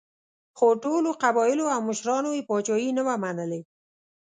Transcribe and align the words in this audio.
خو 0.57 0.67
ټولو 0.83 1.09
قبایلو 1.23 1.65
او 1.75 1.79
مشرانو 1.89 2.29
یې 2.37 2.47
پاچاهي 2.49 2.89
نه 2.97 3.03
وه 3.07 3.15
منلې. 3.23 3.61